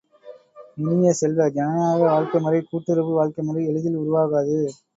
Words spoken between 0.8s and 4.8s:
இனிய செல்வ, ஜனநாயக வாழ்க்கைமுறை கூட்டுறவு வாழ்க்கைமுறை எளிதில் உருவாகாது.